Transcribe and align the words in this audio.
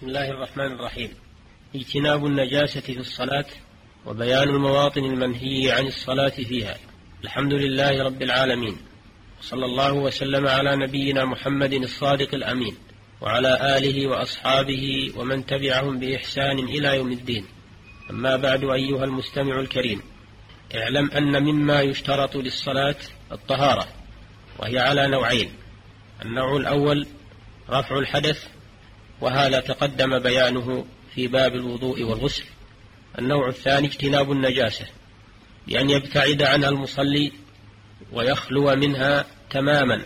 بسم 0.00 0.08
الله 0.08 0.30
الرحمن 0.30 0.72
الرحيم. 0.72 1.10
اجتناب 1.74 2.26
النجاسة 2.26 2.80
في 2.80 2.98
الصلاة 2.98 3.44
وبيان 4.06 4.48
المواطن 4.48 5.04
المنهي 5.04 5.72
عن 5.72 5.86
الصلاة 5.86 6.28
فيها. 6.28 6.76
الحمد 7.24 7.52
لله 7.52 8.04
رب 8.04 8.22
العالمين. 8.22 8.76
صلى 9.40 9.64
الله 9.64 9.92
وسلم 9.92 10.46
على 10.46 10.76
نبينا 10.76 11.24
محمد 11.24 11.72
الصادق 11.72 12.34
الأمين. 12.34 12.76
وعلى 13.20 13.76
آله 13.76 14.06
وأصحابه 14.06 15.12
ومن 15.16 15.46
تبعهم 15.46 15.98
بإحسان 15.98 16.58
إلى 16.58 16.96
يوم 16.96 17.12
الدين. 17.12 17.44
أما 18.10 18.36
بعد 18.36 18.64
أيها 18.64 19.04
المستمع 19.04 19.60
الكريم. 19.60 20.02
اعلم 20.74 21.10
أن 21.10 21.42
مما 21.42 21.80
يشترط 21.80 22.36
للصلاة 22.36 22.96
الطهارة 23.32 23.88
وهي 24.58 24.78
على 24.78 25.08
نوعين. 25.08 25.52
النوع 26.24 26.56
الأول 26.56 27.06
رفع 27.70 27.98
الحدث 27.98 28.59
وهذا 29.20 29.60
تقدم 29.60 30.18
بيانه 30.18 30.84
في 31.14 31.26
باب 31.26 31.54
الوضوء 31.54 32.02
والغسل. 32.02 32.44
النوع 33.18 33.48
الثاني 33.48 33.86
اجتناب 33.86 34.32
النجاسة 34.32 34.86
بأن 35.66 35.90
يبتعد 35.90 36.42
عنها 36.42 36.68
المصلي 36.68 37.32
ويخلو 38.12 38.76
منها 38.76 39.26
تماما 39.50 40.02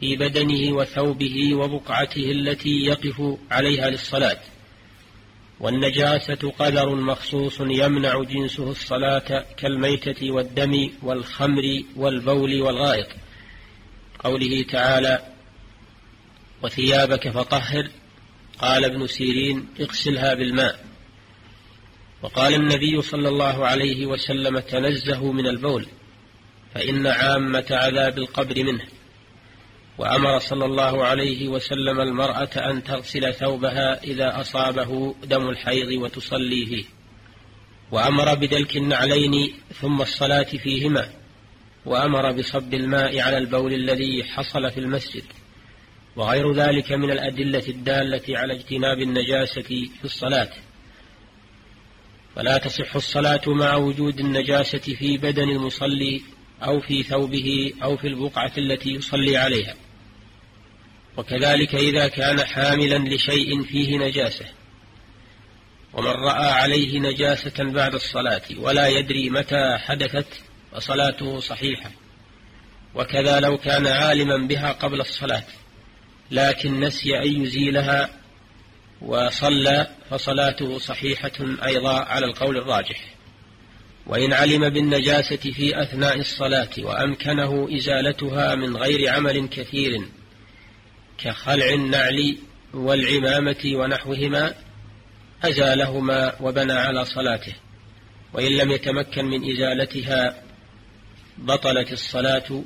في 0.00 0.16
بدنه 0.16 0.72
وثوبه 0.72 1.54
وبقعته 1.54 2.30
التي 2.30 2.84
يقف 2.84 3.22
عليها 3.50 3.90
للصلاة. 3.90 4.38
والنجاسة 5.60 6.52
قدر 6.58 6.94
مخصوص 6.94 7.60
يمنع 7.60 8.22
جنسه 8.22 8.70
الصلاة 8.70 9.44
كالميتة 9.56 10.30
والدم 10.30 10.90
والخمر 11.02 11.82
والبول 11.96 12.62
والغائط. 12.62 13.06
قوله 14.18 14.62
تعالى 14.62 15.32
وثيابك 16.62 17.28
فطهر 17.28 17.90
قال 18.62 18.84
ابن 18.84 19.06
سيرين 19.06 19.68
اغسلها 19.80 20.34
بالماء. 20.34 20.84
وقال 22.22 22.54
النبي 22.54 23.02
صلى 23.02 23.28
الله 23.28 23.66
عليه 23.66 24.06
وسلم 24.06 24.58
تنزهوا 24.58 25.32
من 25.32 25.46
البول 25.46 25.86
فإن 26.74 27.06
عامة 27.06 27.66
عذاب 27.70 28.18
القبر 28.18 28.64
منه. 28.64 28.84
وأمر 29.98 30.38
صلى 30.38 30.64
الله 30.64 31.04
عليه 31.04 31.48
وسلم 31.48 32.00
المرأة 32.00 32.70
أن 32.70 32.84
تغسل 32.84 33.34
ثوبها 33.34 34.02
إذا 34.04 34.40
أصابه 34.40 35.14
دم 35.24 35.48
الحيض 35.48 36.02
وتصلي 36.02 36.66
فيه 36.66 36.84
وأمر 37.90 38.34
بدلك 38.34 38.76
النعلين 38.76 39.54
ثم 39.80 40.02
الصلاة 40.02 40.42
فيهما. 40.42 41.12
وأمر 41.86 42.32
بصب 42.32 42.74
الماء 42.74 43.20
على 43.20 43.38
البول 43.38 43.72
الذي 43.74 44.24
حصل 44.24 44.70
في 44.70 44.80
المسجد. 44.80 45.24
وغير 46.16 46.52
ذلك 46.52 46.92
من 46.92 47.10
الأدلة 47.10 47.62
الدالة 47.68 48.38
على 48.38 48.54
اجتناب 48.54 48.98
النجاسة 48.98 49.62
في 49.62 50.04
الصلاة. 50.04 50.50
فلا 52.36 52.58
تصح 52.58 52.96
الصلاة 52.96 53.40
مع 53.46 53.76
وجود 53.76 54.18
النجاسة 54.20 54.78
في 54.78 55.18
بدن 55.18 55.48
المصلي 55.48 56.22
أو 56.62 56.80
في 56.80 57.02
ثوبه 57.02 57.72
أو 57.82 57.96
في 57.96 58.06
البقعة 58.06 58.52
التي 58.58 58.90
يصلي 58.90 59.36
عليها. 59.36 59.74
وكذلك 61.16 61.74
إذا 61.74 62.08
كان 62.08 62.44
حاملا 62.44 63.14
لشيء 63.14 63.62
فيه 63.62 63.98
نجاسة. 63.98 64.46
ومن 65.92 66.06
رأى 66.06 66.50
عليه 66.50 66.98
نجاسة 66.98 67.64
بعد 67.72 67.94
الصلاة 67.94 68.42
ولا 68.58 68.88
يدري 68.88 69.30
متى 69.30 69.78
حدثت 69.78 70.40
فصلاته 70.72 71.40
صحيحة. 71.40 71.90
وكذا 72.94 73.40
لو 73.40 73.58
كان 73.58 73.86
عالما 73.86 74.46
بها 74.46 74.72
قبل 74.72 75.00
الصلاة. 75.00 75.44
لكن 76.32 76.80
نسي 76.80 77.18
أن 77.18 77.42
يزيلها 77.42 78.10
وصلى 79.02 79.86
فصلاته 80.10 80.78
صحيحة 80.78 81.32
أيضا 81.66 82.00
على 82.00 82.26
القول 82.26 82.56
الراجح. 82.56 83.14
وإن 84.06 84.32
علم 84.32 84.68
بالنجاسة 84.68 85.36
في 85.36 85.82
أثناء 85.82 86.18
الصلاة 86.18 86.70
وأمكنه 86.78 87.68
إزالتها 87.76 88.54
من 88.54 88.76
غير 88.76 89.10
عمل 89.10 89.48
كثير 89.48 90.08
كخلع 91.18 91.66
النعل 91.66 92.38
والعمامة 92.74 93.72
ونحوهما 93.74 94.54
أزالهما 95.44 96.32
وبنى 96.40 96.72
على 96.72 97.04
صلاته. 97.04 97.54
وإن 98.32 98.56
لم 98.56 98.70
يتمكن 98.70 99.24
من 99.24 99.50
إزالتها 99.50 100.42
بطلت 101.38 101.92
الصلاة 101.92 102.62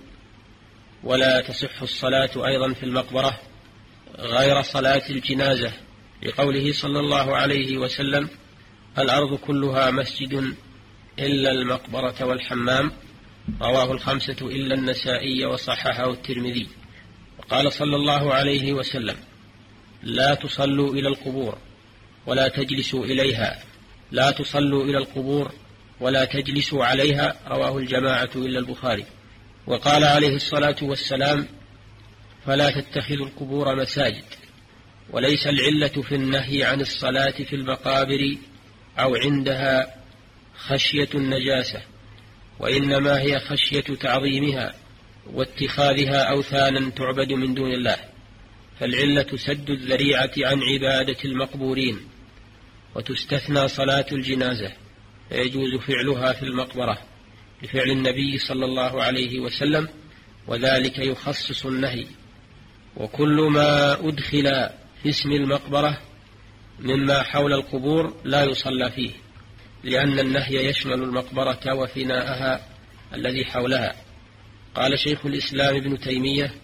ولا 1.04 1.40
تصح 1.40 1.82
الصلاة 1.82 2.46
أيضا 2.46 2.72
في 2.72 2.82
المقبرة. 2.82 3.40
غير 4.18 4.62
صلاة 4.62 5.02
الجنازة 5.10 5.72
لقوله 6.22 6.72
صلى 6.72 7.00
الله 7.00 7.36
عليه 7.36 7.78
وسلم 7.78 8.28
الأرض 8.98 9.34
كلها 9.34 9.90
مسجد 9.90 10.54
إلا 11.18 11.50
المقبرة 11.50 12.24
والحمام 12.24 12.92
رواه 13.62 13.92
الخمسة 13.92 14.36
إلا 14.42 14.74
النسائي 14.74 15.46
وصححه 15.46 16.10
الترمذي. 16.10 16.68
وقال 17.38 17.72
صلى 17.72 17.96
الله 17.96 18.34
عليه 18.34 18.72
وسلم 18.72 19.16
لا 20.02 20.34
تصلوا 20.34 20.94
إلى 20.94 21.08
القبور 21.08 21.58
ولا 22.26 22.48
تجلسوا 22.48 23.04
إليها. 23.04 23.62
لا 24.12 24.30
تصلوا 24.30 24.84
إلى 24.84 24.98
القبور 24.98 25.52
ولا 26.00 26.24
تجلسوا 26.24 26.84
عليها 26.84 27.36
رواه 27.48 27.78
الجماعة 27.78 28.30
إلا 28.36 28.58
البخاري. 28.58 29.04
وقال 29.66 30.04
عليه 30.04 30.36
الصلاة 30.36 30.76
والسلام 30.82 31.48
فلا 32.46 32.70
تتخذوا 32.70 33.26
القبور 33.26 33.76
مساجد 33.76 34.24
وليس 35.10 35.46
العلة 35.46 36.02
في 36.02 36.14
النهي 36.14 36.64
عن 36.64 36.80
الصلاة 36.80 37.30
في 37.30 37.56
المقابر 37.56 38.36
أو 38.98 39.14
عندها 39.14 39.94
خشية 40.56 41.08
النجاسة 41.14 41.82
وإنما 42.60 43.20
هي 43.20 43.40
خشية 43.40 43.80
تعظيمها 44.00 44.74
واتخاذها 45.26 46.22
أوثانا 46.22 46.90
تعبد 46.90 47.32
من 47.32 47.54
دون 47.54 47.72
الله 47.72 47.96
فالعلة 48.80 49.36
سد 49.36 49.70
الذريعة 49.70 50.32
عن 50.38 50.60
عبادة 50.62 51.16
المقبورين 51.24 52.00
وتستثنى 52.94 53.68
صلاة 53.68 54.06
الجنازة 54.12 54.72
فيجوز 55.28 55.74
فعلها 55.74 56.32
في 56.32 56.42
المقبرة 56.42 56.98
لفعل 57.62 57.90
النبي 57.90 58.38
صلى 58.38 58.64
الله 58.64 59.02
عليه 59.02 59.40
وسلم 59.40 59.88
وذلك 60.46 60.98
يخصص 60.98 61.66
النهي. 61.66 62.06
وكل 62.96 63.48
ما 63.50 63.92
أدخل 63.92 64.68
في 65.02 65.08
اسم 65.08 65.32
المقبرة 65.32 65.98
مما 66.80 67.22
حول 67.22 67.52
القبور 67.52 68.14
لا 68.24 68.44
يصلى 68.44 68.90
فيه 68.90 69.10
لأن 69.84 70.18
النهي 70.18 70.68
يشمل 70.68 71.02
المقبرة 71.02 71.74
وفناءها 71.74 72.66
الذي 73.14 73.44
حولها. 73.44 73.94
قال 74.74 74.98
شيخ 74.98 75.26
الإسلام 75.26 75.76
ابن 75.76 75.98
تيمية 75.98 76.54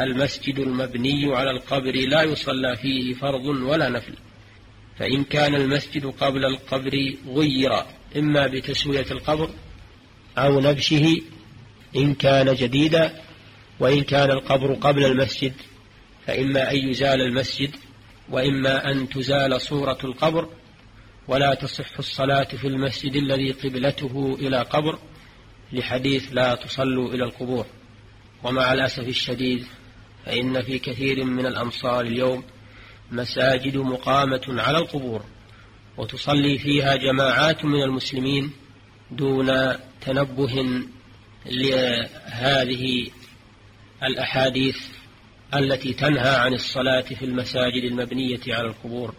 المسجد 0.00 0.58
المبني 0.58 1.34
على 1.36 1.50
القبر 1.50 1.92
لا 1.94 2.22
يصلى 2.22 2.76
فيه 2.76 3.14
فرض 3.14 3.44
ولا 3.44 3.88
نفل 3.88 4.14
فإن 4.98 5.24
كان 5.24 5.54
المسجد 5.54 6.06
قبل 6.06 6.44
القبر 6.44 7.14
غير 7.28 7.72
إما 8.16 8.46
بتسوية 8.46 9.06
القبر 9.10 9.50
أو 10.38 10.60
نبشه 10.60 11.20
إن 11.96 12.14
كان 12.14 12.54
جديدا 12.54 13.20
وإن 13.80 14.02
كان 14.02 14.30
القبر 14.30 14.74
قبل 14.74 15.04
المسجد 15.04 15.52
فإما 16.26 16.70
أن 16.70 16.76
يزال 16.76 17.20
المسجد 17.20 17.70
وإما 18.30 18.92
أن 18.92 19.08
تزال 19.08 19.60
صورة 19.60 19.98
القبر 20.04 20.48
ولا 21.28 21.54
تصح 21.54 21.98
الصلاة 21.98 22.44
في 22.44 22.66
المسجد 22.66 23.16
الذي 23.16 23.52
قبلته 23.52 24.36
إلى 24.40 24.62
قبر 24.62 24.98
لحديث 25.72 26.28
لا 26.32 26.54
تصلوا 26.54 27.14
إلى 27.14 27.24
القبور. 27.24 27.66
ومع 28.44 28.72
الأسف 28.72 29.08
الشديد 29.08 29.66
فإن 30.24 30.62
في 30.62 30.78
كثير 30.78 31.24
من 31.24 31.46
الأمصار 31.46 32.00
اليوم 32.00 32.44
مساجد 33.10 33.76
مقامة 33.76 34.42
على 34.48 34.78
القبور 34.78 35.22
وتصلي 35.96 36.58
فيها 36.58 36.96
جماعات 36.96 37.64
من 37.64 37.82
المسلمين 37.82 38.52
دون 39.10 39.76
تنبه 40.00 40.84
لهذه 41.46 43.06
الأحاديث 44.02 44.76
التي 45.54 45.92
تنهى 45.92 46.36
عن 46.36 46.54
الصلاة 46.54 47.00
في 47.00 47.24
المساجد 47.24 47.84
المبنية 47.84 48.40
على 48.48 48.66
القبور 48.66 49.14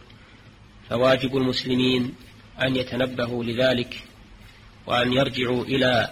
فواجب 0.89 1.37
المسلمين 1.37 2.15
أن 2.61 2.75
يتنبهوا 2.75 3.43
لذلك 3.43 4.03
وأن 4.87 5.13
يرجعوا 5.13 5.63
إلى 5.63 6.09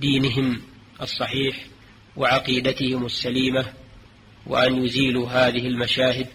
دينهم 0.00 0.62
الصحيح 1.02 1.66
وعقيدتهم 2.16 3.06
السليمة 3.06 3.72
وأن 4.46 4.84
يزيلوا 4.84 5.28
هذه 5.28 5.66
المشاهد 5.66 6.28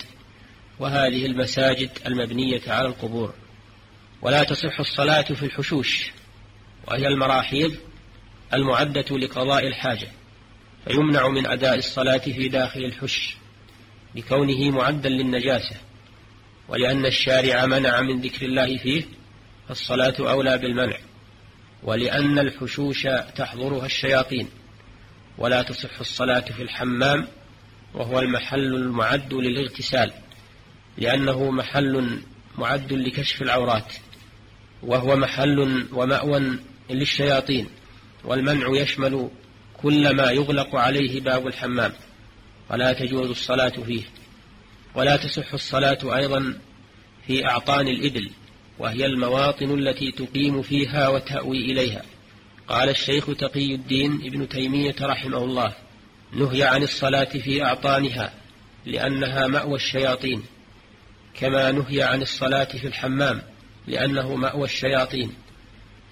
وهذه 0.79 1.25
المساجد 1.25 1.89
المبنية 2.05 2.61
على 2.67 2.87
القبور. 2.87 3.33
ولا 4.21 4.43
تصح 4.43 4.79
الصلاة 4.79 5.21
في 5.21 5.43
الحشوش 5.43 6.11
وهي 6.87 7.07
المراحيض 7.07 7.75
المعدة 8.53 9.17
لقضاء 9.17 9.67
الحاجة. 9.67 10.07
فيمنع 10.87 11.27
من 11.27 11.47
أداء 11.47 11.77
الصلاة 11.77 12.17
في 12.17 12.47
داخل 12.47 12.79
الحش 12.79 13.37
لكونه 14.15 14.69
معدا 14.69 15.09
للنجاسة 15.09 15.75
ولأن 16.67 17.05
الشارع 17.05 17.65
منع 17.65 18.01
من 18.01 18.21
ذكر 18.21 18.45
الله 18.45 18.77
فيه 18.77 19.03
فالصلاة 19.67 20.15
أولى 20.19 20.57
بالمنع 20.57 20.97
ولأن 21.83 22.39
الحشوش 22.39 23.07
تحضرها 23.35 23.85
الشياطين 23.85 24.47
ولا 25.37 25.61
تصح 25.61 25.99
الصلاة 25.99 26.39
في 26.39 26.63
الحمام 26.63 27.27
وهو 27.93 28.19
المحل 28.19 28.75
المعد 28.75 29.33
للاغتسال 29.33 30.11
لأنه 30.97 31.51
محل 31.51 32.19
معد 32.57 32.93
لكشف 32.93 33.41
العورات 33.41 33.93
وهو 34.83 35.15
محل 35.15 35.87
ومأوى 35.93 36.59
للشياطين 36.89 37.69
والمنع 38.23 38.81
يشمل 38.81 39.29
كل 39.85 40.15
ما 40.15 40.31
يغلق 40.31 40.75
عليه 40.75 41.21
باب 41.21 41.47
الحمام. 41.47 41.93
ولا 42.69 42.93
تجوز 42.93 43.29
الصلاة 43.29 43.69
فيه. 43.69 44.01
ولا 44.95 45.15
تصح 45.15 45.53
الصلاة 45.53 46.17
أيضا 46.17 46.59
في 47.27 47.45
أعطان 47.45 47.87
الإبل 47.87 48.29
وهي 48.79 49.05
المواطن 49.05 49.79
التي 49.79 50.11
تقيم 50.11 50.61
فيها 50.61 51.07
وتأوي 51.07 51.57
إليها. 51.57 52.01
قال 52.67 52.89
الشيخ 52.89 53.25
تقي 53.25 53.75
الدين 53.75 54.13
ابن 54.13 54.49
تيمية 54.49 54.95
رحمه 55.01 55.37
الله 55.37 55.73
نهي 56.33 56.63
عن 56.63 56.83
الصلاة 56.83 57.23
في 57.23 57.63
أعطانها 57.63 58.33
لأنها 58.85 59.47
مأوى 59.47 59.75
الشياطين. 59.75 60.43
كما 61.33 61.71
نهي 61.71 62.03
عن 62.03 62.21
الصلاة 62.21 62.63
في 62.63 62.87
الحمام 62.87 63.41
لأنه 63.87 64.35
مأوى 64.35 64.63
الشياطين. 64.63 65.33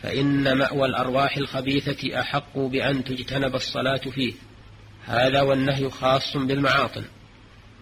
فإن 0.03 0.57
مأوى 0.57 0.85
الأرواح 0.85 1.38
الخبيثة 1.38 2.19
أحق 2.19 2.57
بأن 2.57 3.03
تجتنب 3.03 3.55
الصلاة 3.55 4.01
فيه. 4.11 4.33
هذا 5.05 5.41
والنهي 5.41 5.89
خاص 5.89 6.38
بالمعاطن 6.38 7.03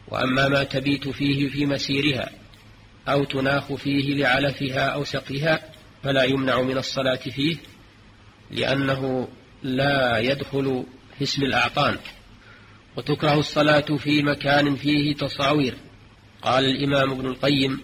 وأما 0.08 0.48
ما 0.48 0.64
تبيت 0.64 1.08
فيه 1.08 1.50
في 1.50 1.66
مسيرها 1.66 2.30
أو 3.08 3.24
تناخ 3.24 3.74
فيه 3.74 4.16
لعلفها 4.16 4.86
أو 4.86 5.04
سقيها 5.04 5.60
فلا 6.04 6.24
يمنع 6.24 6.62
من 6.62 6.78
الصلاة 6.78 7.16
فيه 7.16 7.58
لأنه 8.52 9.28
لا 9.64 10.20
يدخل 10.20 10.86
في 11.18 11.24
اسم 11.24 11.44
الأعطان 11.44 11.98
وتكره 12.98 13.40
الصلاة 13.40 13.98
في 13.98 14.22
مكان 14.22 14.76
فيه 14.76 15.16
تصاوير. 15.16 15.76
قال 16.42 16.66
الإمام 16.66 17.12
ابن 17.12 17.26
القيم 17.26 17.82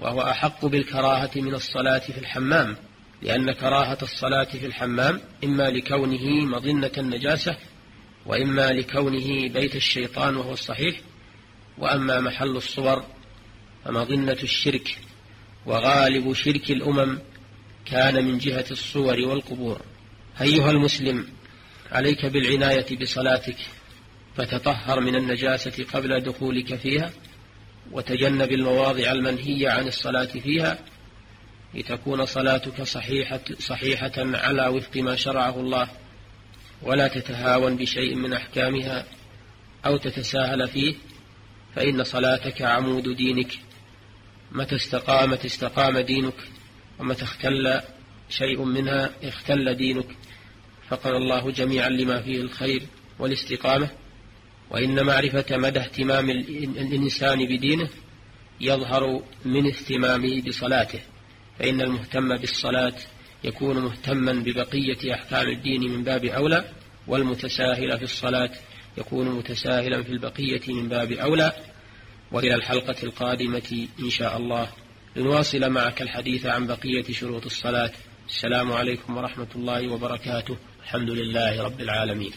وهو 0.00 0.22
أحق 0.22 0.66
بالكراهة 0.66 1.30
من 1.36 1.54
الصلاة 1.54 1.98
في 1.98 2.18
الحمام. 2.18 2.76
لأن 3.22 3.52
كراهة 3.52 3.98
الصلاة 4.02 4.44
في 4.44 4.66
الحمام 4.66 5.20
إما 5.44 5.62
لكونه 5.62 6.44
مظنة 6.44 6.90
النجاسة 6.98 7.56
وإما 8.26 8.72
لكونه 8.72 9.48
بيت 9.48 9.76
الشيطان 9.76 10.36
وهو 10.36 10.52
الصحيح 10.52 11.00
وأما 11.78 12.20
محل 12.20 12.56
الصور 12.56 13.04
فمظنة 13.84 14.38
الشرك 14.42 14.98
وغالب 15.66 16.32
شرك 16.32 16.70
الأمم 16.70 17.18
كان 17.86 18.24
من 18.24 18.38
جهة 18.38 18.64
الصور 18.70 19.20
والقبور. 19.20 19.80
أيها 20.40 20.70
المسلم 20.70 21.26
عليك 21.92 22.26
بالعناية 22.26 22.98
بصلاتك 23.00 23.56
فتطهر 24.36 25.00
من 25.00 25.16
النجاسة 25.16 25.84
قبل 25.92 26.20
دخولك 26.20 26.74
فيها 26.74 27.10
وتجنب 27.92 28.52
المواضع 28.52 29.12
المنهية 29.12 29.70
عن 29.70 29.86
الصلاة 29.86 30.24
فيها 30.24 30.78
لتكون 31.74 32.26
صلاتك 32.26 32.82
صحيحة, 32.82 33.40
صحيحة 33.58 34.12
على 34.16 34.66
وفق 34.66 34.96
ما 34.96 35.16
شرعه 35.16 35.60
الله 35.60 35.88
ولا 36.82 37.08
تتهاون 37.08 37.76
بشيء 37.76 38.14
من 38.14 38.32
أحكامها 38.32 39.06
أو 39.86 39.96
تتساهل 39.96 40.68
فيه 40.68 40.94
فإن 41.74 42.04
صلاتك 42.04 42.62
عمود 42.62 43.08
دينك. 43.16 43.58
متى 44.52 44.76
استقامت 44.76 45.44
استقام 45.44 45.98
دينك 45.98 46.34
ومتى 46.98 47.22
اختل 47.22 47.80
شيء 48.28 48.64
منها 48.64 49.10
اختل 49.22 49.74
دينك. 49.74 50.06
فقر 50.88 51.16
الله 51.16 51.50
جميعا 51.50 51.88
لما 51.88 52.22
فيه 52.22 52.40
الخير 52.40 52.82
والاستقامة. 53.18 53.88
وإن 54.70 55.06
معرفة 55.06 55.56
مدى 55.56 55.80
اهتمام 55.80 56.30
الإنسان 56.30 57.46
بدينه 57.46 57.88
يظهر 58.60 59.22
من 59.44 59.66
اهتمامه 59.66 60.42
بصلاته. 60.42 61.00
فإن 61.58 61.80
المهتم 61.80 62.36
بالصلاة 62.36 62.94
يكون 63.44 63.78
مهتما 63.78 64.32
ببقية 64.32 65.14
أحكام 65.14 65.48
الدين 65.48 65.80
من 65.80 66.04
باب 66.04 66.24
أولى 66.24 66.64
والمتساهل 67.06 67.98
في 67.98 68.04
الصلاة 68.04 68.50
يكون 68.98 69.28
متساهلا 69.28 70.02
في 70.02 70.10
البقية 70.10 70.74
من 70.74 70.88
باب 70.88 71.12
أولى. 71.12 71.52
وإلى 72.32 72.54
الحلقة 72.54 73.02
القادمة 73.02 73.88
إن 74.00 74.10
شاء 74.10 74.36
الله. 74.36 74.68
لنواصل 75.16 75.70
معك 75.70 76.02
الحديث 76.02 76.46
عن 76.46 76.66
بقية 76.66 77.12
شروط 77.12 77.44
الصلاة. 77.44 77.92
السلام 78.28 78.72
عليكم 78.72 79.16
ورحمة 79.16 79.48
الله 79.56 79.92
وبركاته. 79.92 80.56
الحمد 80.82 81.10
لله 81.10 81.62
رب 81.62 81.80
العالمين. 81.80 82.32